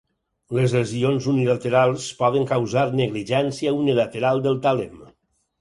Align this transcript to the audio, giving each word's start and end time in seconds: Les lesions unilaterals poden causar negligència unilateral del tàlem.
Les 0.59 0.71
lesions 0.77 1.27
unilaterals 1.33 2.07
poden 2.23 2.49
causar 2.53 2.87
negligència 3.03 3.77
unilateral 3.85 4.43
del 4.49 4.63
tàlem. 4.65 4.99